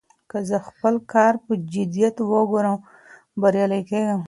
که 0.29 0.37
زه 0.49 0.57
خپل 0.67 0.93
کار 1.13 1.33
په 1.45 1.53
جدیت 1.73 2.15
وکړم، 2.23 2.77
بريالی 3.41 3.81
کېږم. 3.89 4.19